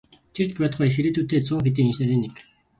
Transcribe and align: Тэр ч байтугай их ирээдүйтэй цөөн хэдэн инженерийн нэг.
Тэр 0.33 0.45
ч 0.49 0.53
байтугай 0.61 0.89
их 0.89 0.97
ирээдүйтэй 0.99 1.41
цөөн 1.47 1.61
хэдэн 1.65 1.89
инженерийн 1.89 2.21
нэг. 2.23 2.35